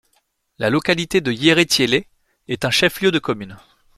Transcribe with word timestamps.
La 0.57 0.71
localité 0.71 1.21
de 1.21 1.31
Yérétiélé 1.31 2.07
est 2.47 2.65
un 2.65 2.71
chef-lieu 2.71 3.11
de 3.11 3.19
commune. 3.19 3.57